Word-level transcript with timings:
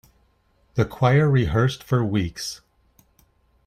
The 0.73 0.83
Choir 0.85 1.29
rehearsed 1.29 1.83
for 1.83 2.03
weeks. 2.03 2.61